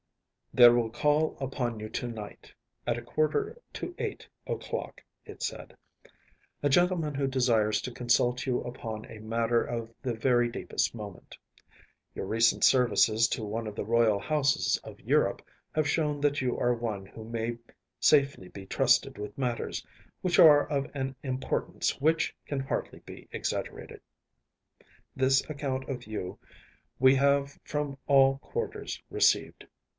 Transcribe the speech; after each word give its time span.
“There 0.53 0.73
will 0.73 0.89
call 0.89 1.37
upon 1.39 1.79
you 1.79 1.87
to 1.89 2.07
night, 2.07 2.51
at 2.87 2.97
a 2.97 3.03
quarter 3.03 3.61
to 3.73 3.95
eight 3.99 4.27
o‚Äôclock,‚ÄĚ 4.47 4.99
it 5.25 5.43
said, 5.43 5.77
“a 6.63 6.67
gentleman 6.69 7.13
who 7.13 7.27
desires 7.27 7.79
to 7.81 7.91
consult 7.93 8.47
you 8.47 8.61
upon 8.61 9.05
a 9.05 9.19
matter 9.19 9.63
of 9.63 9.93
the 10.01 10.15
very 10.15 10.49
deepest 10.49 10.93
moment. 10.95 11.37
Your 12.15 12.25
recent 12.25 12.63
services 12.63 13.27
to 13.29 13.45
one 13.45 13.67
of 13.67 13.75
the 13.75 13.85
royal 13.85 14.17
houses 14.19 14.75
of 14.83 14.99
Europe 14.99 15.43
have 15.73 15.87
shown 15.87 16.19
that 16.21 16.41
you 16.41 16.57
are 16.57 16.73
one 16.73 17.05
who 17.05 17.23
may 17.23 17.59
safely 17.99 18.49
be 18.49 18.65
trusted 18.65 19.19
with 19.19 19.37
matters 19.37 19.85
which 20.21 20.39
are 20.39 20.67
of 20.67 20.89
an 20.95 21.15
importance 21.23 22.01
which 22.01 22.35
can 22.47 22.59
hardly 22.59 22.99
be 23.05 23.29
exaggerated. 23.31 24.01
This 25.15 25.47
account 25.47 25.87
of 25.87 26.07
you 26.07 26.39
we 26.99 27.15
have 27.15 27.59
from 27.63 27.97
all 28.07 28.39
quarters 28.39 29.01
received. 29.09 29.67